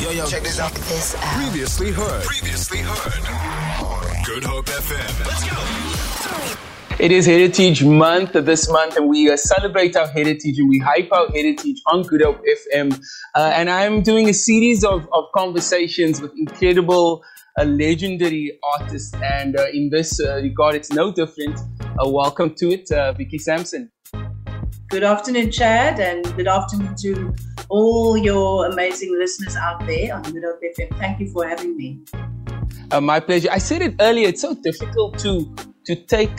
Yo, 0.00 0.10
yo, 0.10 0.24
check 0.26 0.44
this 0.44 0.60
out. 0.60 0.72
This 0.72 1.16
out. 1.16 1.42
Previously 1.42 1.90
heard. 1.90 2.22
Previously 2.22 2.78
heard. 2.78 4.24
Good 4.24 4.44
Hope 4.44 4.66
FM. 4.66 5.26
Let's 5.26 5.50
go. 5.50 7.04
It 7.04 7.10
is 7.10 7.26
Heritage 7.26 7.82
Month 7.82 8.34
this 8.34 8.70
month, 8.70 8.96
and 8.96 9.08
we 9.08 9.28
uh, 9.28 9.36
celebrate 9.36 9.96
our 9.96 10.06
heritage 10.06 10.56
and 10.56 10.68
we 10.68 10.78
hype 10.78 11.10
our 11.10 11.28
heritage 11.30 11.82
on 11.86 12.02
Good 12.02 12.22
Hope 12.22 12.40
FM. 12.70 12.96
Uh, 13.34 13.50
and 13.52 13.68
I'm 13.68 14.02
doing 14.02 14.28
a 14.28 14.34
series 14.34 14.84
of, 14.84 15.08
of 15.12 15.24
conversations 15.34 16.20
with 16.20 16.32
incredible, 16.38 17.24
uh, 17.58 17.64
legendary 17.64 18.56
artists. 18.78 19.12
And 19.20 19.58
uh, 19.58 19.66
in 19.72 19.90
this 19.90 20.20
uh, 20.20 20.36
regard, 20.36 20.76
it's 20.76 20.92
no 20.92 21.12
different. 21.12 21.58
Uh, 21.80 22.08
welcome 22.08 22.54
to 22.58 22.70
it, 22.70 22.88
Vicky 23.16 23.38
Sampson. 23.38 23.90
Good 24.88 25.04
afternoon, 25.04 25.50
Chad, 25.50 26.00
and 26.00 26.24
good 26.34 26.48
afternoon 26.48 26.96
to 27.02 27.34
all 27.68 28.16
your 28.16 28.64
amazing 28.68 29.14
listeners 29.18 29.54
out 29.54 29.86
there 29.86 30.14
on 30.14 30.22
Good 30.22 30.42
Hope 30.42 30.62
FM. 30.62 30.98
Thank 30.98 31.20
you 31.20 31.30
for 31.30 31.46
having 31.46 31.76
me. 31.76 31.98
Uh, 32.90 32.98
my 32.98 33.20
pleasure. 33.20 33.50
I 33.52 33.58
said 33.58 33.82
it 33.82 33.96
earlier. 34.00 34.28
It's 34.28 34.40
so 34.40 34.54
difficult 34.54 35.18
to 35.18 35.54
to 35.84 35.94
take 35.94 36.32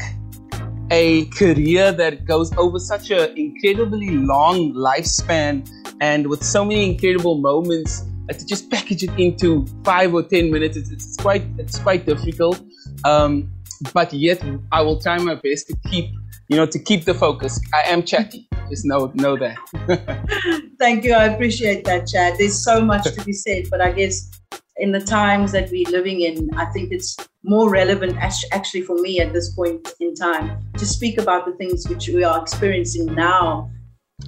a 0.89 1.25
career 1.25 1.91
that 1.91 2.25
goes 2.25 2.51
over 2.57 2.79
such 2.79 3.11
an 3.11 3.37
incredibly 3.37 4.09
long 4.17 4.73
lifespan 4.73 5.69
and 6.01 6.25
with 6.25 6.43
so 6.43 6.65
many 6.65 6.89
incredible 6.89 7.37
moments 7.37 8.03
uh, 8.31 8.33
to 8.33 8.43
just 8.47 8.71
package 8.71 9.03
it 9.03 9.11
into 9.19 9.67
five 9.83 10.11
or 10.11 10.23
ten 10.23 10.49
minutes. 10.49 10.75
It's, 10.75 10.89
it's 10.89 11.17
quite 11.17 11.43
it's 11.59 11.77
quite 11.77 12.07
difficult. 12.07 12.59
Um, 13.05 13.53
but 13.93 14.11
yet, 14.11 14.43
I 14.71 14.81
will 14.81 14.99
try 14.99 15.19
my 15.19 15.35
best 15.35 15.67
to 15.67 15.75
keep 15.87 16.09
you 16.49 16.57
know, 16.57 16.65
to 16.65 16.79
keep 16.79 17.05
the 17.05 17.13
focus. 17.13 17.59
I 17.73 17.89
am 17.89 18.03
chatty. 18.03 18.49
Just 18.69 18.85
know 18.85 19.11
know 19.15 19.37
that. 19.37 19.57
Thank 20.79 21.05
you. 21.05 21.13
I 21.13 21.25
appreciate 21.25 21.85
that, 21.85 22.07
Chad. 22.07 22.35
There's 22.37 22.63
so 22.63 22.81
much 22.81 23.03
to 23.03 23.23
be 23.23 23.33
said, 23.33 23.65
but 23.71 23.81
I 23.81 23.91
guess 23.91 24.29
in 24.77 24.91
the 24.91 24.99
times 24.99 25.51
that 25.51 25.69
we're 25.71 25.89
living 25.89 26.21
in, 26.21 26.49
I 26.55 26.65
think 26.65 26.91
it's 26.91 27.15
more 27.43 27.69
relevant 27.69 28.17
actually 28.17 28.81
for 28.81 28.95
me 28.95 29.19
at 29.19 29.33
this 29.33 29.53
point 29.53 29.87
in 29.99 30.15
time 30.15 30.59
to 30.77 30.85
speak 30.85 31.19
about 31.19 31.45
the 31.45 31.53
things 31.53 31.87
which 31.87 32.07
we 32.07 32.23
are 32.23 32.41
experiencing 32.41 33.13
now. 33.13 33.69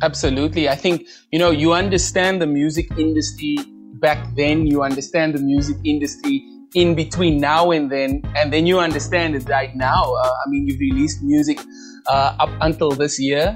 Absolutely. 0.02 0.70
I 0.70 0.76
think, 0.76 1.08
you 1.32 1.40
know, 1.40 1.52
you 1.52 1.74
understand 1.74 2.42
the 2.42 2.48
music 2.48 2.90
industry 2.98 3.58
back 3.96 4.36
then, 4.36 4.68
you 4.68 4.84
understand 4.84 5.36
the 5.36 5.42
music 5.42 5.78
industry 5.84 6.44
in 6.74 6.96
between 6.96 7.40
now 7.40 7.72
and 7.72 7.92
then, 7.92 8.22
and 8.36 8.52
then 8.52 8.66
you 8.66 8.80
understand 8.80 9.36
it 9.36 9.48
right 9.50 9.76
now. 9.76 10.14
Uh, 10.14 10.32
I 10.46 10.50
mean, 10.50 10.68
you've 10.68 10.80
released 10.80 11.22
music 11.22 11.60
uh, 12.08 12.36
up 12.40 12.50
until 12.62 12.92
this 12.92 13.20
year. 13.20 13.56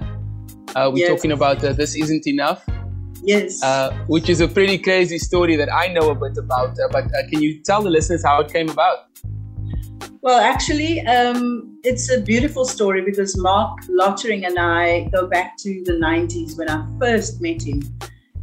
Uh, 0.75 0.91
we're 0.91 0.99
yes. 0.99 1.09
talking 1.09 1.31
about 1.31 1.63
uh, 1.63 1.71
This 1.73 1.95
Isn't 1.95 2.27
Enough. 2.27 2.65
Yes. 3.23 3.63
Uh, 3.63 3.91
which 4.07 4.29
is 4.29 4.41
a 4.41 4.47
pretty 4.47 4.77
crazy 4.77 5.17
story 5.17 5.55
that 5.55 5.73
I 5.73 5.87
know 5.87 6.09
a 6.09 6.15
bit 6.15 6.37
about. 6.37 6.71
Uh, 6.79 6.87
but 6.91 7.05
uh, 7.05 7.29
can 7.29 7.41
you 7.41 7.59
tell 7.61 7.81
the 7.81 7.89
listeners 7.89 8.23
how 8.23 8.41
it 8.41 8.51
came 8.51 8.69
about? 8.69 9.07
Well, 10.21 10.39
actually, 10.39 11.01
um, 11.01 11.79
it's 11.83 12.11
a 12.11 12.19
beautiful 12.19 12.65
story 12.65 13.01
because 13.01 13.37
Marc 13.37 13.79
Lottering 13.87 14.45
and 14.45 14.57
I 14.59 15.07
go 15.09 15.27
back 15.27 15.55
to 15.57 15.83
the 15.85 15.93
90s 15.93 16.57
when 16.57 16.69
I 16.69 16.85
first 16.99 17.41
met 17.41 17.61
him. 17.61 17.81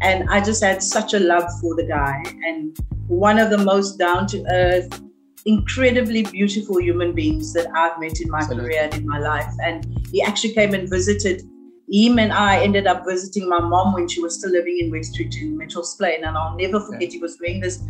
And 0.03 0.29
I 0.29 0.41
just 0.41 0.63
had 0.63 0.83
such 0.83 1.15
a 1.15 1.21
love 1.21 1.49
for 1.61 1.77
the 1.77 1.85
guy. 1.85 2.23
And 2.45 2.77
one 3.07 3.39
of 3.39 3.51
the 3.51 3.59
most 3.59 3.99
down 3.99 4.27
to 4.29 4.45
earth, 4.51 5.01
incredibly 5.47 6.25
beautiful 6.25 6.81
human 6.81 7.15
beings 7.15 7.53
that 7.53 7.69
I've 7.75 7.99
met 8.01 8.21
in 8.21 8.29
my 8.29 8.39
Absolutely. 8.39 8.71
career 8.71 8.83
and 8.83 8.95
in 8.95 9.07
my 9.07 9.19
life. 9.19 9.53
And 9.63 9.87
he 10.11 10.23
actually 10.23 10.55
came 10.55 10.75
and 10.75 10.89
visited. 10.89 11.43
Him 11.91 12.19
and 12.19 12.33
I 12.33 12.63
ended 12.63 12.87
up 12.87 13.05
visiting 13.07 13.49
my 13.49 13.61
mom 13.61 13.93
when 13.93 14.09
she 14.09 14.21
was 14.21 14.39
still 14.39 14.51
living 14.51 14.79
in 14.79 14.91
Westridge 14.91 15.41
in 15.41 15.57
Mitchell's 15.57 15.95
Plain. 15.97 16.25
And 16.25 16.37
I'll 16.37 16.57
never 16.57 16.81
forget, 16.81 17.13
he 17.13 17.19
was 17.19 17.39
wearing 17.41 17.61
this 17.61 17.83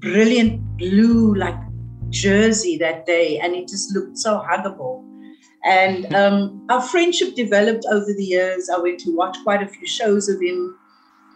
brilliant 0.00 0.60
blue, 0.76 1.34
like 1.34 1.54
jersey 2.10 2.76
that 2.78 3.06
day, 3.06 3.38
and 3.38 3.54
it 3.54 3.68
just 3.68 3.94
looked 3.94 4.18
so 4.18 4.42
huggable. 4.46 5.04
And 5.64 6.14
um, 6.14 6.66
our 6.70 6.82
friendship 6.82 7.34
developed 7.34 7.84
over 7.90 8.12
the 8.12 8.24
years. 8.24 8.68
I 8.68 8.78
went 8.78 9.00
to 9.00 9.16
watch 9.16 9.36
quite 9.42 9.62
a 9.62 9.68
few 9.68 9.86
shows 9.86 10.28
of 10.28 10.40
him 10.40 10.76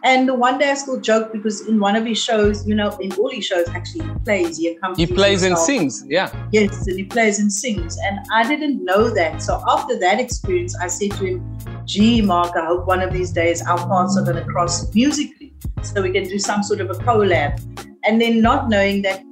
and 0.03 0.27
the 0.27 0.33
one 0.33 0.57
day 0.57 0.71
I 0.71 0.73
still 0.73 0.99
joke 0.99 1.31
because 1.31 1.67
in 1.67 1.79
one 1.79 1.95
of 1.95 2.05
his 2.05 2.17
shows, 2.17 2.67
you 2.67 2.73
know, 2.73 2.89
in 2.97 3.11
all 3.13 3.29
his 3.29 3.45
shows, 3.45 3.67
actually 3.69 4.05
he 4.05 4.11
plays, 4.25 4.57
he 4.57 4.67
accompanies. 4.69 5.09
He 5.09 5.15
plays 5.15 5.41
himself. 5.41 5.69
and 5.69 5.91
sings, 5.91 6.05
yeah. 6.07 6.47
Yes, 6.51 6.87
and 6.87 6.97
he 6.97 7.03
plays 7.05 7.39
and 7.39 7.53
sings. 7.53 7.97
And 8.03 8.19
I 8.33 8.47
didn't 8.47 8.83
know 8.83 9.09
that. 9.11 9.41
So 9.41 9.63
after 9.67 9.99
that 9.99 10.19
experience, 10.19 10.75
I 10.75 10.87
said 10.87 11.11
to 11.11 11.25
him, 11.25 11.57
gee, 11.85 12.21
Marc, 12.21 12.55
I 12.55 12.65
hope 12.65 12.87
one 12.87 13.01
of 13.01 13.13
these 13.13 13.31
days 13.31 13.61
our 13.61 13.77
paths 13.77 14.17
are 14.17 14.23
going 14.23 14.43
to 14.43 14.45
cross 14.45 14.93
musically 14.95 15.53
so 15.83 16.01
we 16.01 16.11
can 16.11 16.23
do 16.23 16.39
some 16.39 16.63
sort 16.63 16.81
of 16.81 16.89
a 16.89 16.95
collab. 16.95 17.59
And 18.03 18.19
then 18.19 18.41
not 18.41 18.69
knowing 18.69 19.03
that 19.03 19.23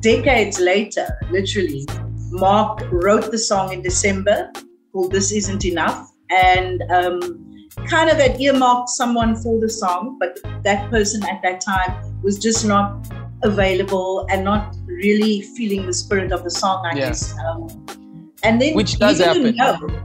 decades 0.00 0.58
later, 0.60 1.08
literally, 1.30 1.86
Marc 2.30 2.82
wrote 2.90 3.30
the 3.30 3.38
song 3.38 3.72
in 3.72 3.82
December 3.82 4.52
called 4.92 5.12
This 5.12 5.32
Isn't 5.32 5.64
Enough. 5.64 6.10
And 6.30 6.82
um, 6.90 7.51
kind 7.88 8.10
of 8.10 8.16
had 8.16 8.40
earmarked 8.40 8.88
someone 8.90 9.36
for 9.36 9.60
the 9.60 9.68
song, 9.68 10.16
but 10.18 10.38
that 10.62 10.90
person 10.90 11.22
at 11.24 11.42
that 11.42 11.60
time 11.60 12.22
was 12.22 12.38
just 12.38 12.64
not 12.66 13.06
available 13.42 14.26
and 14.30 14.44
not 14.44 14.74
really 14.86 15.42
feeling 15.56 15.86
the 15.86 15.92
spirit 15.92 16.32
of 16.32 16.44
the 16.44 16.50
song, 16.50 16.84
I 16.86 16.96
yeah. 16.96 17.08
guess. 17.08 17.34
Um, 17.38 17.86
and 18.42 18.60
then 18.60 18.74
which 18.74 18.98
does 18.98 19.18
happen. 19.18 19.56
Know, 19.56 20.02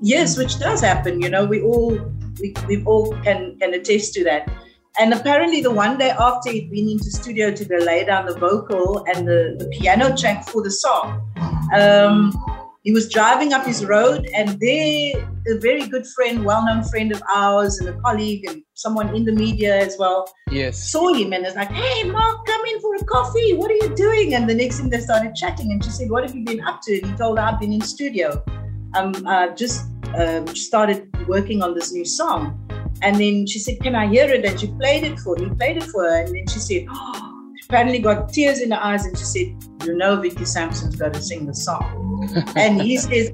yes, 0.00 0.38
which 0.38 0.58
does 0.58 0.80
happen. 0.80 1.20
You 1.20 1.28
know, 1.28 1.44
we 1.44 1.60
all 1.62 1.98
we, 2.40 2.54
we 2.66 2.84
all 2.84 3.12
can 3.22 3.56
can 3.58 3.74
attest 3.74 4.14
to 4.14 4.24
that. 4.24 4.50
And 4.98 5.12
apparently, 5.12 5.60
the 5.60 5.70
one 5.70 5.98
day 5.98 6.10
after 6.10 6.50
he'd 6.50 6.70
been 6.70 6.88
into 6.88 7.10
studio 7.10 7.50
to 7.50 7.84
lay 7.84 8.04
down 8.04 8.24
the 8.24 8.34
vocal 8.34 9.04
and 9.12 9.28
the, 9.28 9.56
the 9.58 9.66
piano 9.66 10.16
track 10.16 10.48
for 10.48 10.62
the 10.62 10.70
song, 10.70 11.20
um, 11.78 12.32
he 12.86 12.92
was 12.92 13.08
driving 13.08 13.52
up 13.52 13.66
his 13.66 13.84
road, 13.84 14.28
and 14.32 14.60
there, 14.60 15.14
a 15.48 15.58
very 15.58 15.88
good 15.88 16.06
friend, 16.06 16.44
well-known 16.44 16.84
friend 16.84 17.10
of 17.10 17.20
ours, 17.34 17.80
and 17.80 17.88
a 17.88 18.00
colleague, 18.00 18.44
and 18.48 18.62
someone 18.74 19.12
in 19.12 19.24
the 19.24 19.32
media 19.32 19.76
as 19.76 19.96
well, 19.98 20.32
yes, 20.52 20.88
saw 20.92 21.12
him 21.12 21.32
and 21.32 21.42
was 21.44 21.56
like, 21.56 21.72
"Hey, 21.72 22.04
Marc, 22.04 22.46
come 22.46 22.64
in 22.72 22.80
for 22.80 22.94
a 22.94 23.04
coffee. 23.04 23.54
What 23.54 23.72
are 23.72 23.80
you 23.84 23.92
doing?" 23.96 24.34
And 24.34 24.48
the 24.48 24.54
next 24.54 24.78
thing 24.78 24.88
they 24.88 25.00
started 25.00 25.34
chatting, 25.34 25.72
and 25.72 25.84
she 25.84 25.90
said, 25.90 26.10
"What 26.12 26.22
have 26.22 26.36
you 26.36 26.44
been 26.44 26.60
up 26.60 26.80
to?" 26.82 26.96
And 26.96 27.10
he 27.10 27.16
told 27.16 27.38
her, 27.38 27.44
"I've 27.44 27.58
been 27.58 27.72
in 27.72 27.80
studio. 27.80 28.40
Um, 28.94 29.12
I 29.26 29.48
just 29.48 29.86
uh, 30.14 30.46
started 30.54 31.08
working 31.26 31.62
on 31.64 31.74
this 31.74 31.92
new 31.92 32.04
song." 32.04 32.42
And 33.02 33.16
then 33.16 33.48
she 33.48 33.58
said, 33.58 33.80
"Can 33.80 33.96
I 33.96 34.06
hear 34.06 34.30
it?" 34.30 34.44
And 34.44 34.60
she 34.60 34.68
played 34.68 35.02
it 35.02 35.18
for 35.18 35.36
him. 35.36 35.48
He 35.48 35.54
played 35.56 35.78
it 35.78 35.88
for 35.94 36.04
her, 36.04 36.18
and 36.22 36.32
then 36.32 36.46
she 36.46 36.60
said, 36.60 36.86
"Oh." 36.88 37.35
Apparently 37.68 37.98
got 37.98 38.32
tears 38.32 38.60
in 38.60 38.70
her 38.70 38.78
eyes 38.80 39.04
and 39.04 39.18
she 39.18 39.24
said, 39.24 39.86
You 39.86 39.96
know, 39.96 40.20
Vicky 40.20 40.44
Sampson's 40.44 40.96
got 40.96 41.12
to 41.14 41.22
sing 41.22 41.46
the 41.46 41.54
song. 41.54 42.28
and 42.56 42.80
he 42.80 42.96
says, 42.96 43.30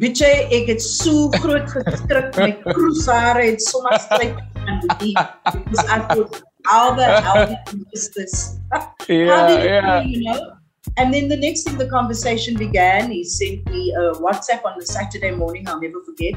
Bitche, 0.00 0.50
ek 0.50 0.66
het 0.66 0.82
so 0.82 1.28
groot 1.38 1.68
geskrik, 1.70 2.32
my 2.34 2.50
kroesare 2.64 3.44
het 3.52 3.62
sommer 3.62 4.00
stryd 4.02 4.40
aan 4.66 4.80
die 4.98 5.12
because 5.52 5.84
I 5.86 6.00
thought, 6.10 6.42
how 6.64 6.94
the 6.94 7.06
hell 7.20 7.46
did 7.46 7.58
you 7.70 7.86
miss 7.92 8.08
this? 8.16 8.58
yeah, 9.08 9.62
yeah. 9.62 10.00
you 10.02 10.24
know? 10.24 10.56
And 10.96 11.14
then 11.14 11.28
the 11.28 11.36
next 11.36 11.62
thing 11.64 11.78
the 11.78 11.86
conversation 11.86 12.56
began, 12.56 13.12
he 13.12 13.22
sent 13.22 13.70
me 13.70 13.94
a 13.94 14.12
WhatsApp 14.18 14.64
on 14.64 14.74
the 14.78 14.86
Saturday 14.86 15.30
morning, 15.30 15.68
I'll 15.68 15.80
never 15.80 16.02
forget, 16.02 16.34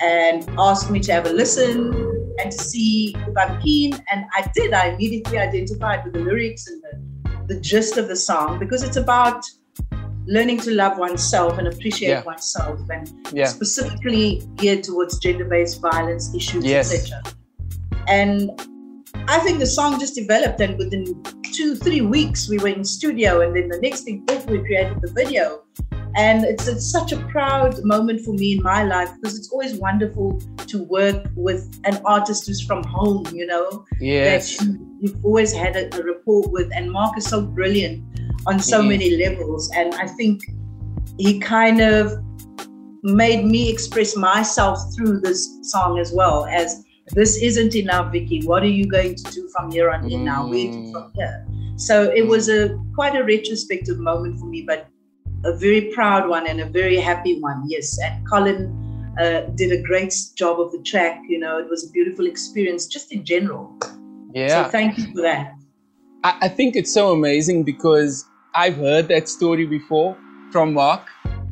and 0.00 0.48
asked 0.56 0.88
me 0.88 1.00
to 1.00 1.12
have 1.12 1.26
a 1.26 1.32
listen 1.32 2.13
and 2.38 2.50
to 2.50 2.58
see 2.58 3.14
if 3.16 3.36
I'm 3.36 3.60
keen. 3.60 3.94
And 4.10 4.24
I 4.32 4.50
did. 4.54 4.72
I 4.72 4.88
immediately 4.88 5.38
identified 5.38 6.04
with 6.04 6.14
the 6.14 6.20
lyrics 6.20 6.66
and 6.66 6.82
the, 6.82 7.54
the 7.54 7.60
gist 7.60 7.96
of 7.96 8.08
the 8.08 8.16
song 8.16 8.58
because 8.58 8.82
it's 8.82 8.96
about 8.96 9.44
learning 10.26 10.58
to 10.58 10.70
love 10.70 10.98
oneself 10.98 11.58
and 11.58 11.68
appreciate 11.68 12.08
yeah. 12.08 12.22
oneself 12.22 12.80
and 12.90 13.12
yeah. 13.32 13.44
specifically 13.46 14.42
geared 14.56 14.82
towards 14.82 15.18
gender-based 15.18 15.80
violence 15.80 16.34
issues, 16.34 16.64
yes. 16.64 16.94
etc. 16.94 17.22
And 18.08 18.50
I 19.28 19.38
think 19.38 19.58
the 19.58 19.66
song 19.66 20.00
just 20.00 20.14
developed 20.14 20.60
and 20.60 20.78
within 20.78 21.22
two, 21.52 21.74
three 21.76 22.00
weeks 22.00 22.48
we 22.48 22.58
were 22.58 22.68
in 22.68 22.84
studio 22.84 23.40
and 23.40 23.54
then 23.54 23.68
the 23.68 23.78
next 23.80 24.02
thing 24.02 24.24
we 24.48 24.58
created 24.60 25.00
the 25.00 25.12
video. 25.12 25.62
And 26.16 26.44
it's, 26.44 26.68
it's 26.68 26.90
such 26.90 27.12
a 27.12 27.16
proud 27.28 27.82
moment 27.84 28.20
for 28.20 28.32
me 28.32 28.56
in 28.56 28.62
my 28.62 28.84
life 28.84 29.10
because 29.20 29.36
it's 29.36 29.50
always 29.50 29.74
wonderful 29.74 30.40
to 30.66 30.82
work 30.84 31.26
with 31.34 31.80
an 31.84 32.00
artist 32.04 32.46
who's 32.46 32.60
from 32.60 32.84
home, 32.84 33.26
you 33.32 33.46
know, 33.46 33.84
yes. 34.00 34.56
that 34.58 34.66
you, 35.00 35.12
have 35.12 35.24
always 35.24 35.52
had 35.52 35.74
a, 35.76 35.94
a, 35.96 36.02
rapport 36.04 36.48
with. 36.48 36.70
And 36.72 36.92
Marc 36.92 37.18
is 37.18 37.26
so 37.26 37.42
brilliant 37.42 38.04
on 38.46 38.60
so 38.60 38.78
mm-hmm. 38.78 38.90
many 38.90 39.16
levels. 39.16 39.70
And 39.74 39.94
I 39.94 40.06
think 40.06 40.42
he 41.18 41.40
kind 41.40 41.80
of 41.80 42.12
made 43.02 43.44
me 43.44 43.68
express 43.70 44.16
myself 44.16 44.78
through 44.94 45.20
this 45.20 45.58
song 45.62 45.98
as 45.98 46.12
well 46.12 46.46
as 46.46 46.84
this 47.08 47.36
isn't 47.42 47.74
enough, 47.74 48.12
Vicky. 48.12 48.42
What 48.46 48.62
are 48.62 48.68
you 48.68 48.86
going 48.86 49.14
to 49.14 49.30
do 49.32 49.48
from 49.48 49.70
here 49.70 49.90
on 49.90 50.10
in 50.10 50.20
mm. 50.20 50.24
now? 50.24 50.48
Where 50.48 50.72
to 50.72 50.92
from 50.92 51.12
here? 51.14 51.46
So 51.76 52.10
it 52.12 52.26
was 52.26 52.48
a 52.48 52.78
quite 52.94 53.16
a 53.16 53.24
retrospective 53.24 53.98
moment 53.98 54.38
for 54.38 54.46
me, 54.46 54.62
but 54.62 54.88
a 55.44 55.56
very 55.56 55.92
proud 55.92 56.28
one 56.28 56.46
and 56.46 56.60
a 56.60 56.66
very 56.66 56.96
happy 56.96 57.38
one. 57.40 57.64
Yes, 57.68 57.98
and 57.98 58.26
Colin 58.28 59.14
uh, 59.18 59.42
did 59.54 59.72
a 59.72 59.82
great 59.82 60.14
job 60.34 60.60
of 60.60 60.72
the 60.72 60.82
track. 60.82 61.20
You 61.28 61.38
know, 61.38 61.58
it 61.58 61.68
was 61.68 61.88
a 61.88 61.90
beautiful 61.90 62.26
experience 62.26 62.86
just 62.86 63.12
in 63.12 63.24
general. 63.24 63.76
Yeah. 64.32 64.64
So 64.64 64.70
thank 64.70 64.98
you 64.98 65.12
for 65.12 65.22
that. 65.22 65.54
I, 66.24 66.36
I 66.42 66.48
think 66.48 66.76
it's 66.76 66.92
so 66.92 67.12
amazing 67.12 67.64
because 67.64 68.24
I've 68.54 68.76
heard 68.76 69.08
that 69.08 69.28
story 69.28 69.66
before 69.66 70.16
from 70.50 70.72
Marc, 70.74 71.02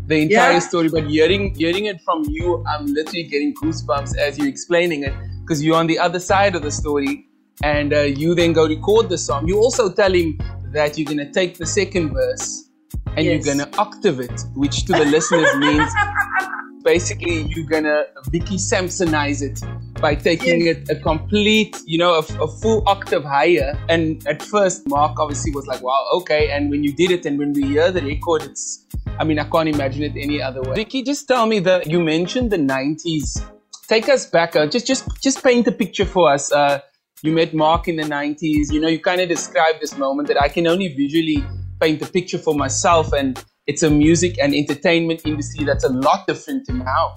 the 0.07 0.23
entire 0.23 0.55
Yeah. 0.55 0.59
story, 0.59 0.89
but 0.89 1.05
hearing 1.07 1.55
hearing 1.55 1.87
it 1.87 2.01
from 2.03 2.25
you, 2.29 2.65
I'm 2.67 2.87
literally 2.87 3.25
getting 3.25 3.55
goosebumps 3.55 4.17
as 4.17 4.39
you're 4.39 4.49
explaining 4.49 5.05
it 5.05 5.15
because 5.43 5.63
you're 5.63 5.77
on 5.77 5.87
the 5.87 5.99
other 5.99 6.21
side 6.21 6.55
of 6.55 6.63
the 6.63 6.71
story, 6.71 7.27
and 7.63 7.93
uh, 7.93 8.01
you 8.01 8.35
then 8.35 8.53
go 8.53 8.67
record 8.67 9.09
the 9.09 9.19
song. 9.19 9.47
You 9.47 9.59
also 9.59 9.93
tell 9.93 10.13
him 10.13 10.39
that 10.73 10.97
you're 10.97 11.09
gonna 11.09 11.31
take 11.31 11.59
the 11.59 11.67
second 11.67 12.15
verse 12.15 12.71
and 13.17 13.25
Yes. 13.27 13.45
you're 13.45 13.55
gonna 13.55 13.69
octave 13.79 14.21
it, 14.21 14.41
which 14.55 14.85
to 14.87 14.93
the 14.93 15.05
listeners 15.05 15.55
means 15.57 15.91
basically 16.85 17.43
you're 17.43 17.67
gonna 17.69 18.05
Vicky 18.31 18.57
Sampsonize 18.57 19.43
it 19.43 19.61
by 20.01 20.15
taking 20.15 20.67
it 20.67 20.89
a 20.91 20.97
complete, 20.97 21.77
you 21.87 21.99
know, 21.99 22.15
a, 22.15 22.19
a 22.43 22.49
full 22.49 22.83
octave 22.89 23.23
higher. 23.25 23.79
And 23.89 24.27
at 24.27 24.43
first, 24.43 24.83
Marc 24.89 25.19
obviously 25.19 25.53
was 25.53 25.67
like, 25.67 25.81
"Wow, 25.83 26.09
okay." 26.15 26.51
And 26.51 26.71
when 26.71 26.83
you 26.83 26.93
did 26.93 27.11
it, 27.13 27.25
and 27.27 27.39
when 27.39 27.53
we 27.53 27.63
hear 27.69 27.93
the 27.93 28.03
record, 28.03 28.43
it's, 28.43 28.85
I 29.19 29.25
mean, 29.25 29.39
I 29.39 29.45
can't 29.45 29.69
imagine 29.69 30.03
it 30.03 30.13
any 30.17 30.43
other 30.43 30.61
way. 30.63 30.75
Vicky, 30.75 31.03
just 31.03 31.29
tell 31.29 31.47
me 31.47 31.61
that 31.61 31.87
you 31.89 32.01
mentioned 32.01 32.51
the 32.51 32.57
'90s. 32.59 33.41
Take 33.89 34.09
us 34.09 34.27
back. 34.27 34.57
Uh, 34.57 34.67
just, 34.67 34.87
just, 34.87 35.07
just 35.23 35.43
paint 35.45 35.67
a 35.69 35.73
picture 35.73 36.07
for 36.07 36.33
us. 36.33 36.51
Uh, 36.51 36.81
you 37.23 37.31
met 37.31 37.53
Marc 37.55 37.87
in 37.87 37.97
the 37.97 38.03
'90s. 38.05 38.73
You 38.73 38.81
know, 38.81 38.89
you 38.89 38.99
kind 38.99 39.21
of 39.21 39.29
described 39.29 39.81
this 39.81 39.97
moment 39.97 40.27
that 40.29 40.41
I 40.41 40.49
can 40.49 40.67
only 40.67 40.89
visually 40.89 41.45
paint 41.83 42.01
a 42.01 42.07
picture 42.07 42.39
for 42.39 42.55
myself 42.55 43.13
and 43.13 43.45
it's 43.67 43.83
a 43.83 43.91
music 43.91 44.39
and 44.41 44.55
entertainment 44.55 45.21
industry 45.25 45.65
that's 45.65 45.85
a 45.85 45.89
lot 45.89 46.27
different 46.29 46.65
to 46.67 46.73
now. 46.73 47.15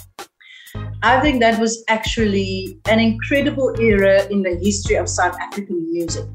I 1.04 1.20
think 1.22 1.40
that 1.42 1.60
was 1.60 1.84
actually 1.88 2.80
an 2.90 3.00
incredible 3.00 3.80
era 3.80 4.26
in 4.30 4.42
the 4.42 4.56
history 4.56 4.96
of 4.96 5.08
South 5.08 5.38
African 5.40 5.92
music. 5.92 6.26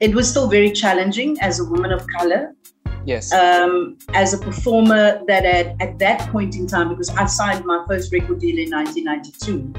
It 0.00 0.14
was 0.14 0.28
still 0.28 0.48
very 0.48 0.72
challenging 0.72 1.40
as 1.40 1.58
a 1.58 1.64
woman 1.64 1.90
of 1.90 2.06
color, 2.18 2.54
Yes. 3.06 3.32
um, 3.32 3.96
as 4.14 4.34
a 4.34 4.38
performer 4.38 5.20
that 5.26 5.44
had, 5.44 5.76
at 5.80 5.98
that 5.98 6.20
point 6.30 6.54
in 6.54 6.66
time, 6.66 6.90
because 6.90 7.10
I 7.10 7.26
signed 7.26 7.64
my 7.64 7.84
first 7.88 8.12
record 8.12 8.40
deal 8.40 8.58
in 8.58 8.70
1992. 8.70 9.72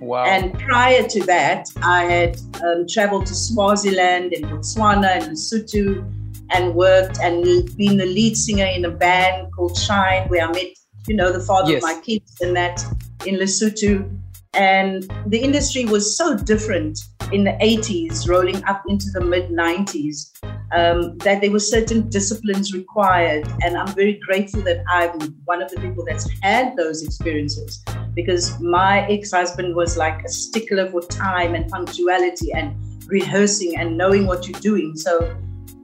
wow. 0.00 0.24
And 0.24 0.52
prior 0.58 1.02
to 1.08 1.20
that, 1.24 1.66
I 1.82 2.04
had 2.04 2.38
um, 2.64 2.86
traveled 2.88 3.26
to 3.26 3.34
Swaziland 3.34 4.32
and 4.34 4.44
Botswana 4.44 5.10
and 5.16 5.24
Lesotho 5.32 6.04
and 6.52 6.74
worked 6.74 7.18
and 7.20 7.44
been 7.76 7.96
the 7.96 8.06
lead 8.06 8.36
singer 8.36 8.66
in 8.66 8.84
a 8.84 8.90
band 8.90 9.48
called 9.52 9.76
Shine, 9.76 10.28
where 10.28 10.46
I 10.46 10.52
met, 10.52 10.66
you 11.06 11.16
know, 11.16 11.32
the 11.32 11.40
father 11.40 11.72
Yes. 11.72 11.82
of 11.82 11.90
my 11.90 12.00
kids 12.00 12.40
and 12.40 12.56
that 12.56 12.84
in 13.26 13.36
Lesotho. 13.36 14.08
And 14.54 15.10
the 15.26 15.38
industry 15.38 15.84
was 15.84 16.16
so 16.16 16.36
different 16.36 16.98
in 17.32 17.44
the 17.44 17.56
80s, 17.60 18.28
rolling 18.28 18.62
up 18.64 18.82
into 18.88 19.06
the 19.12 19.20
mid 19.20 19.50
90s, 19.50 20.32
um, 20.74 21.16
that 21.18 21.40
there 21.40 21.52
were 21.52 21.60
certain 21.60 22.08
disciplines 22.08 22.72
required. 22.72 23.46
And 23.62 23.76
I'm 23.76 23.94
very 23.94 24.14
grateful 24.26 24.62
that 24.62 24.82
I'm 24.88 25.20
one 25.44 25.62
of 25.62 25.70
the 25.70 25.80
people 25.80 26.04
that's 26.04 26.28
had 26.42 26.76
those 26.76 27.04
experiences 27.04 27.84
because 28.14 28.58
my 28.60 29.06
ex-husband 29.08 29.76
was 29.76 29.96
like 29.96 30.20
a 30.24 30.28
stickler 30.28 30.90
for 30.90 31.00
time 31.02 31.54
and 31.54 31.70
punctuality 31.70 32.52
and 32.52 32.74
rehearsing 33.06 33.76
and 33.76 33.96
knowing 33.96 34.26
what 34.26 34.48
you're 34.48 34.60
doing. 34.60 34.96
So 34.96 35.36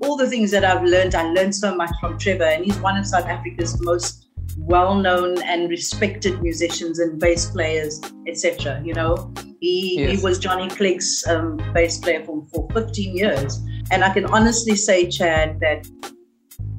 all 0.02 0.16
the 0.16 0.28
things 0.28 0.50
that 0.50 0.64
I've 0.64 0.84
learned, 0.84 1.14
I 1.14 1.24
learned 1.32 1.54
so 1.54 1.74
much 1.74 1.90
from 2.00 2.18
Trevor, 2.18 2.44
and 2.44 2.64
he's 2.64 2.78
one 2.78 2.96
of 2.96 3.06
South 3.06 3.26
Africa's 3.26 3.80
most 3.82 4.28
well-known 4.58 5.42
and 5.42 5.68
respected 5.68 6.42
musicians 6.42 6.98
and 6.98 7.20
bass 7.20 7.50
players, 7.50 8.00
etc. 8.26 8.80
You 8.84 8.94
know, 8.94 9.32
he 9.60 10.00
Yes. 10.00 10.18
he 10.18 10.24
was 10.24 10.38
Johnny 10.38 10.68
Clegg's 10.68 11.24
um, 11.28 11.56
bass 11.74 11.98
player 11.98 12.24
for, 12.24 12.44
for 12.52 12.68
15 12.72 13.16
years, 13.16 13.60
and 13.90 14.04
I 14.04 14.12
can 14.12 14.26
honestly 14.26 14.76
say, 14.76 15.08
Chad, 15.08 15.60
that 15.60 15.86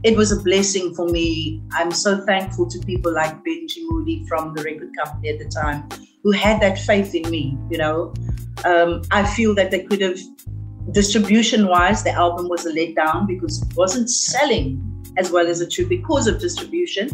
it 0.04 0.16
was 0.16 0.32
a 0.32 0.42
blessing 0.42 0.94
for 0.96 1.08
me. 1.08 1.62
I'm 1.74 1.92
so 1.92 2.24
thankful 2.26 2.68
to 2.70 2.80
people 2.80 3.14
like 3.14 3.34
Benji 3.44 3.82
Moody 3.90 4.26
from 4.28 4.54
the 4.54 4.64
record 4.64 4.92
company 5.04 5.30
at 5.30 5.40
the 5.40 5.50
time 5.50 5.88
who 6.24 6.32
had 6.32 6.62
that 6.62 6.78
faith 6.80 7.16
in 7.16 7.30
me. 7.30 7.58
You 7.70 7.78
know, 7.78 8.14
um, 8.66 9.02
I 9.12 9.26
feel 9.26 9.56
that 9.56 9.72
they 9.72 9.84
could 9.84 10.02
have, 10.02 10.20
distribution 10.92 11.68
wise, 11.68 12.04
the 12.04 12.12
album 12.12 12.48
was 12.50 12.66
a 12.66 12.72
letdown 12.74 13.28
because 13.28 13.62
it 13.62 13.76
wasn't 13.76 14.10
selling 14.10 14.82
as 15.18 15.32
well 15.32 15.48
as 15.48 15.62
it 15.62 15.72
should 15.74 15.90
because 15.90 16.28
of 16.28 16.40
distribution. 16.40 17.10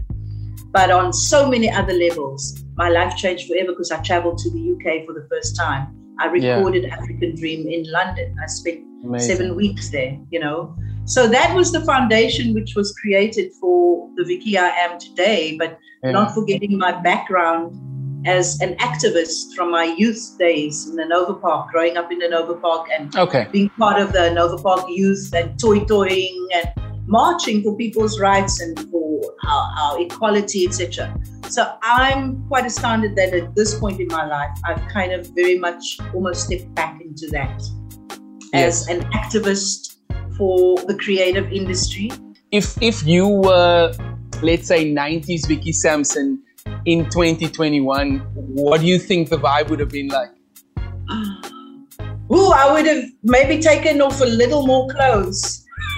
But 0.72 0.92
on 0.92 1.14
so 1.14 1.50
many 1.50 1.70
other 1.70 1.94
levels, 1.94 2.64
my 2.76 2.90
life 2.90 3.16
changed 3.16 3.48
forever 3.48 3.72
because 3.72 3.92
I 3.92 4.02
traveled 4.02 4.38
to 4.40 4.50
the 4.52 4.60
UK 4.74 5.06
for 5.06 5.14
the 5.14 5.28
first 5.30 5.56
time. 5.56 5.88
I 6.20 6.34
Yeah. 6.34 6.56
recorded 6.56 6.86
African 6.86 7.36
Dream 7.36 7.68
in 7.68 7.84
London. 7.92 8.36
I 8.42 8.48
spent 8.48 8.80
Amazing. 9.06 9.36
seven 9.36 9.56
weeks 9.56 9.90
there, 9.90 10.18
you 10.32 10.40
know. 10.40 10.76
So 11.06 11.28
that 11.28 11.56
was 11.56 11.72
the 11.72 11.82
foundation 11.82 12.54
which 12.54 12.76
was 12.76 12.92
created 12.94 13.52
for 13.60 14.10
the 14.16 14.24
Vicky 14.24 14.58
I 14.58 14.70
am 14.70 15.00
today, 15.00 15.56
but 15.58 15.78
Yeah. 16.04 16.12
not 16.12 16.34
forgetting 16.34 16.78
my 16.78 16.92
background 17.02 17.76
as 18.26 18.60
an 18.62 18.76
activist 18.78 19.54
from 19.56 19.72
my 19.72 19.86
youth 19.98 20.36
days 20.40 20.90
in 20.90 20.98
Hanover 20.98 21.34
Park, 21.34 21.72
growing 21.72 21.98
up 21.98 22.12
in 22.12 22.22
Hanover 22.22 22.56
Park 22.56 22.88
and 22.98 23.16
Okay. 23.16 23.48
being 23.52 23.70
part 23.78 24.02
of 24.02 24.12
Hanover 24.12 24.58
Park 24.62 24.86
youth 24.90 25.32
and 25.34 25.60
toy 25.60 25.80
toying 25.86 26.48
and 26.56 26.70
marching 27.06 27.62
for 27.64 27.76
people's 27.76 28.20
rights 28.20 28.62
and 28.62 28.80
for 28.90 29.22
our, 29.48 29.74
our 29.80 30.02
equality, 30.02 30.66
etc. 30.66 31.14
So 31.50 31.74
I'm 31.84 32.48
quite 32.48 32.66
astounded 32.66 33.16
that 33.18 33.34
at 33.34 33.56
this 33.56 33.78
point 33.78 34.00
in 34.00 34.08
my 34.08 34.26
life, 34.26 34.50
I've 34.66 34.88
kind 34.88 35.12
of 35.12 35.28
very 35.36 35.58
much 35.60 35.98
almost 36.14 36.46
stepped 36.46 36.74
back 36.76 37.02
into 37.02 37.28
that 37.32 37.62
Yes. 38.54 38.88
as 38.88 38.88
an 38.88 39.02
activist 39.12 39.98
for 40.38 40.78
the 40.86 40.96
creative 40.96 41.52
industry. 41.52 42.12
If 42.52 42.82
if 42.82 43.04
you 43.06 43.28
were, 43.28 43.94
let's 44.42 44.68
say, 44.68 44.92
90s 44.94 45.48
Vicky 45.48 45.72
Sampson 45.74 46.42
in 46.86 47.06
2021, 47.10 48.20
what 48.36 48.82
do 48.82 48.88
you 48.88 48.98
think 49.00 49.30
the 49.30 49.38
vibe 49.38 49.70
would 49.70 49.80
have 49.80 49.90
been 49.90 50.08
like? 50.10 50.30
Ooh, 52.32 52.52
I 52.52 52.72
would 52.74 52.86
have 52.88 53.04
maybe 53.24 53.62
taken 53.62 54.02
off 54.02 54.20
a 54.22 54.26
little 54.26 54.66
more 54.66 54.88
clothes 54.90 55.66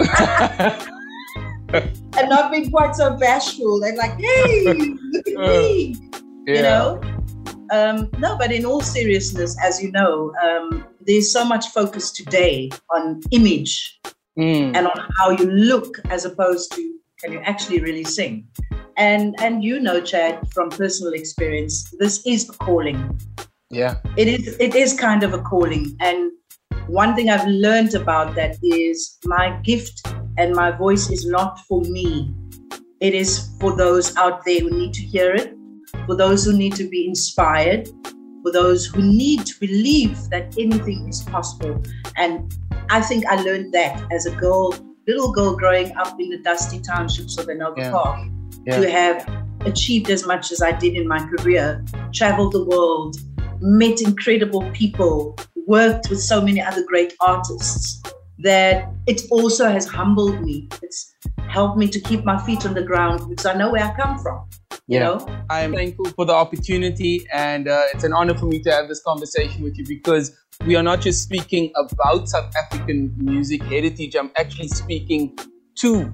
and 1.72 2.28
not 2.28 2.50
been 2.50 2.70
quite 2.70 2.94
so 2.94 3.16
bashful 3.16 3.82
and 3.84 3.96
like, 3.96 4.18
hey, 4.18 4.74
look 5.12 5.28
at 5.28 5.34
me. 5.38 5.94
you 6.46 6.62
know 6.62 7.00
um, 7.72 8.08
no 8.18 8.36
but 8.38 8.52
in 8.52 8.64
all 8.64 8.80
seriousness 8.80 9.56
as 9.62 9.82
you 9.82 9.90
know 9.92 10.32
um, 10.44 10.86
there's 11.06 11.32
so 11.32 11.44
much 11.44 11.66
focus 11.68 12.10
today 12.12 12.70
on 12.94 13.20
image 13.30 13.98
Mm. 14.38 14.76
and 14.76 14.86
on 14.86 15.08
how 15.16 15.30
you 15.30 15.46
look 15.46 15.98
as 16.10 16.26
opposed 16.26 16.70
to 16.72 16.94
can 17.22 17.32
you 17.32 17.38
actually 17.40 17.80
really 17.80 18.04
sing 18.04 18.46
and 18.96 19.34
and 19.40 19.62
you 19.62 19.80
know 19.80 20.00
chad 20.00 20.40
from 20.52 20.70
personal 20.70 21.12
experience 21.12 21.94
this 21.98 22.26
is 22.26 22.48
a 22.48 22.52
calling. 22.52 23.18
Yeah. 23.70 23.96
it 24.16 24.28
is 24.28 24.56
it 24.60 24.74
is 24.74 24.94
kind 24.94 25.22
of 25.22 25.34
a 25.34 25.40
calling. 25.40 25.96
And 26.00 26.32
one 26.86 27.14
thing 27.16 27.30
i've 27.30 27.46
learned 27.46 27.94
about 27.94 28.34
that 28.36 28.56
is 28.62 29.18
my 29.24 29.58
gift 29.62 30.06
and 30.38 30.54
my 30.54 30.70
voice 30.70 31.10
is 31.10 31.26
not 31.26 31.58
for 31.68 31.82
me. 31.82 32.32
It 33.00 33.14
is 33.14 33.50
for 33.60 33.76
those 33.76 34.16
out 34.16 34.44
there 34.44 34.60
who 34.60 34.70
need 34.70 34.94
to 34.94 35.02
hear 35.02 35.34
it 35.34 35.54
for 36.06 36.16
those 36.16 36.44
who 36.44 36.56
need 36.56 36.74
to 36.76 36.88
be 36.88 37.06
inspired 37.06 37.88
for 38.42 38.52
those 38.52 38.86
who 38.86 39.02
need 39.02 39.44
to 39.44 39.58
believe 39.58 40.16
that 40.30 40.56
anything 40.58 41.08
is 41.08 41.22
possible. 41.22 41.82
And 42.16 42.54
i 42.88 43.00
think 43.00 43.26
i 43.26 43.34
learned 43.42 43.74
that 43.74 44.00
as 44.12 44.26
a 44.26 44.30
girl 44.36 44.72
little 45.08 45.32
girl 45.32 45.56
growing 45.56 45.94
up 45.96 46.14
in 46.20 46.30
the 46.30 46.38
dusty 46.38 46.80
townships 46.80 47.36
of 47.38 47.48
Nova 47.48 47.80
Yeah. 47.80 47.90
Park 47.90 48.28
Yeah. 48.66 48.80
to 48.80 48.90
have 48.90 49.46
achieved 49.60 50.10
as 50.10 50.26
much 50.26 50.50
as 50.50 50.60
I 50.60 50.72
did 50.72 50.94
in 50.94 51.06
my 51.06 51.24
career, 51.28 51.84
traveled 52.12 52.52
the 52.52 52.64
world, 52.64 53.16
met 53.60 54.00
incredible 54.00 54.68
people, 54.72 55.38
worked 55.66 56.10
with 56.10 56.20
so 56.20 56.40
many 56.40 56.60
other 56.60 56.84
great 56.84 57.14
artists, 57.20 58.02
that 58.40 58.88
it 59.06 59.22
also 59.30 59.68
has 59.68 59.86
humbled 59.86 60.42
me. 60.42 60.68
It's 60.82 61.14
helped 61.48 61.78
me 61.78 61.88
to 61.88 62.00
keep 62.00 62.24
my 62.24 62.44
feet 62.44 62.66
on 62.66 62.74
the 62.74 62.82
ground 62.82 63.28
because 63.28 63.46
I 63.46 63.54
know 63.54 63.70
where 63.70 63.84
I 63.84 63.94
come 63.96 64.18
from. 64.18 64.48
You 64.88 64.98
Yeah. 64.98 65.04
know? 65.04 65.44
I'm 65.48 65.72
thankful 65.72 66.06
for 66.06 66.24
the 66.26 66.32
opportunity, 66.34 67.26
and 67.32 67.68
uh, 67.68 67.82
it's 67.94 68.04
an 68.04 68.12
honor 68.12 68.36
for 68.36 68.46
me 68.46 68.60
to 68.62 68.70
have 68.70 68.88
this 68.88 69.02
conversation 69.02 69.62
with 69.62 69.76
you 69.78 69.86
because 69.86 70.36
we 70.66 70.76
are 70.76 70.82
not 70.82 71.00
just 71.00 71.22
speaking 71.22 71.72
about 71.76 72.28
South 72.28 72.52
African 72.56 73.14
music 73.16 73.62
heritage. 73.62 74.14
I'm 74.16 74.30
actually 74.36 74.68
speaking 74.68 75.36
to 75.76 76.12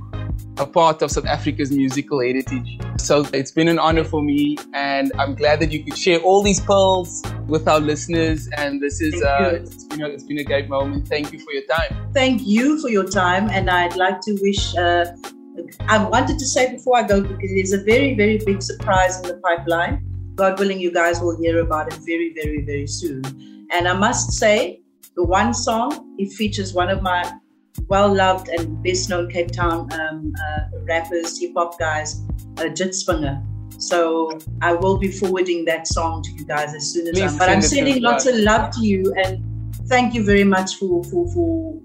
a 0.59 0.67
part 0.67 1.03
of 1.03 1.11
South 1.11 1.27
Africa's 1.27 1.71
musical 1.71 2.21
heritage. 2.21 2.79
So 2.99 3.27
it's 3.33 3.51
been 3.51 3.69
an 3.69 3.79
honor 3.79 4.05
for 4.05 4.23
me, 4.23 4.57
and 4.75 5.13
I'm 5.19 5.35
glad 5.35 5.61
that 5.61 5.73
you 5.73 5.83
could 5.85 5.97
share 5.97 6.21
all 6.21 6.43
these 6.43 6.61
pearls 6.61 7.23
with 7.47 7.67
our 7.67 7.81
listeners. 7.81 8.49
And 8.57 8.81
this 8.81 9.01
is 9.01 9.23
uh, 9.23 9.39
you. 9.41 9.57
it's 9.59 9.85
been 9.85 10.03
a, 10.03 10.09
it's 10.09 10.25
been 10.25 10.39
a 10.39 10.45
great 10.45 10.69
moment. 10.69 11.09
Thank 11.09 11.33
you 11.33 11.39
for 11.41 11.53
your 11.53 11.65
time. 11.65 12.13
Thank 12.13 12.43
you 12.45 12.81
for 12.81 12.89
your 12.89 13.09
time, 13.09 13.49
and 13.51 13.71
I'd 13.71 13.97
like 13.97 14.21
to 14.23 14.39
wish. 14.41 14.77
Uh, 14.77 15.07
I 15.81 16.03
wanted 16.05 16.39
to 16.39 16.47
say 16.47 16.73
before 16.73 16.97
I 16.99 17.03
go 17.03 17.21
because 17.23 17.51
there's 17.51 17.73
a 17.73 17.83
very, 17.83 18.15
very 18.15 18.39
big 18.39 18.63
surprise 18.63 19.21
in 19.21 19.29
the 19.29 19.35
pipeline. 19.35 20.03
God 20.35 20.59
willing, 20.59 20.81
you 20.81 20.93
guys 20.93 21.21
will 21.21 21.37
hear 21.37 21.61
about 21.61 21.93
it 21.93 21.99
very, 22.07 22.33
very, 22.35 22.63
very 22.65 22.87
soon. 22.87 23.23
And 23.71 23.87
I 23.87 23.93
must 23.93 24.33
say, 24.33 24.81
the 25.15 25.23
one 25.23 25.53
song 25.53 26.15
it 26.19 26.33
features 26.33 26.73
one 26.73 26.89
of 26.89 27.03
my 27.03 27.31
well 27.89 28.13
loved 28.13 28.49
and 28.49 28.83
best 28.83 29.09
known 29.09 29.31
Cape 29.31 29.51
Town 29.51 29.91
um, 29.93 30.35
uh, 30.49 30.61
rappers, 30.85 31.39
hip 31.41 31.53
hop 31.57 31.79
guys, 31.79 32.21
uh, 32.59 32.65
Jitsvinger. 32.65 33.43
So 33.79 34.39
I 34.61 34.75
will 34.75 34.99
be 34.99 35.11
forwarding 35.11 35.65
that 35.65 35.87
song 35.89 36.23
to 36.23 36.31
you 36.33 36.45
guys 36.47 36.75
as 36.75 36.93
soon 36.93 37.07
as 37.09 37.15
Please 37.15 37.33
I'm. 37.33 37.39
But 37.39 37.49
I'm 37.49 37.63
send 37.63 37.89
it 37.89 37.95
to 37.95 38.01
sending 38.01 38.05
us. 38.07 38.13
lots 38.13 38.27
of 38.27 38.35
love 38.37 38.71
to 38.77 38.85
you 38.87 39.15
and 39.25 39.43
thank 39.89 40.15
you 40.15 40.23
very 40.25 40.45
much 40.45 40.77
for 40.77 41.03
for 41.05 41.27
for 41.33 41.81